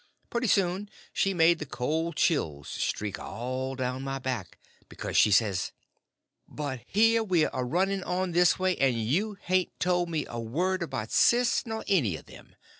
Pretty 0.31 0.47
soon 0.47 0.89
she 1.13 1.31
made 1.31 1.59
the 1.59 1.65
cold 1.67 2.15
chills 2.15 2.67
streak 2.67 3.19
all 3.19 3.75
down 3.75 4.01
my 4.01 4.17
back, 4.17 4.57
because 4.89 5.15
she 5.15 5.29
says: 5.29 5.73
"But 6.47 6.79
here 6.87 7.23
we're 7.23 7.51
a 7.53 7.63
running 7.63 8.01
on 8.03 8.31
this 8.31 8.57
way, 8.57 8.75
and 8.77 8.95
you 8.99 9.35
hain't 9.39 9.79
told 9.79 10.09
me 10.09 10.25
a 10.27 10.39
word 10.39 10.81
about 10.81 11.11
Sis, 11.11 11.67
nor 11.67 11.83
any 11.87 12.15
of 12.15 12.25
them. 12.25 12.55